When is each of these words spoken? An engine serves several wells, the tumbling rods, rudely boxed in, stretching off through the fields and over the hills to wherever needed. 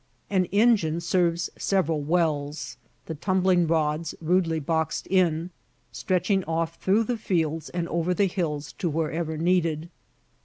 An 0.31 0.45
engine 0.45 0.99
serves 0.99 1.51
several 1.59 2.01
wells, 2.01 2.75
the 3.05 3.13
tumbling 3.13 3.67
rods, 3.67 4.15
rudely 4.19 4.59
boxed 4.59 5.05
in, 5.05 5.51
stretching 5.91 6.43
off 6.45 6.73
through 6.77 7.03
the 7.03 7.17
fields 7.17 7.69
and 7.69 7.87
over 7.87 8.11
the 8.15 8.25
hills 8.25 8.73
to 8.79 8.89
wherever 8.89 9.37
needed. 9.37 9.89